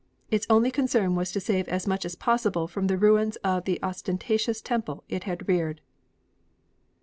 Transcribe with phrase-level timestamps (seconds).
[0.31, 3.77] Its only concern was to save as much as possible from the ruins of the
[3.83, 5.79] ostentatious temple it had reared.